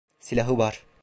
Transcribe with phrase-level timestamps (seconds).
[0.19, 0.83] Silahı var!